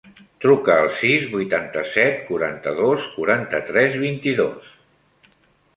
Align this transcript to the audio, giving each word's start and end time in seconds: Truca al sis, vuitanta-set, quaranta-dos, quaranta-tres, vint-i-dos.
Truca 0.43 0.77
al 0.83 0.87
sis, 1.01 1.27
vuitanta-set, 1.33 2.17
quaranta-dos, 2.31 3.07
quaranta-tres, 3.19 4.01
vint-i-dos. 4.07 4.75